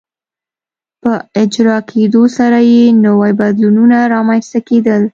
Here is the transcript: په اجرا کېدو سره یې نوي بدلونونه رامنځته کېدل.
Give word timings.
په 1.01 1.11
اجرا 1.41 1.77
کېدو 1.91 2.23
سره 2.37 2.57
یې 2.71 2.81
نوي 3.05 3.31
بدلونونه 3.41 3.97
رامنځته 4.13 4.59
کېدل. 4.69 5.01